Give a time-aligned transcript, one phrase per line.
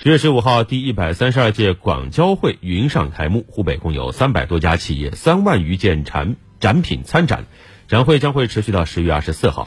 [0.00, 7.46] 十月十五号第一百三十二届广交会云上开幕湖北共有三百多家企业三万余件产展品参展
[7.88, 9.66] 展会将会持续到十月二十四号。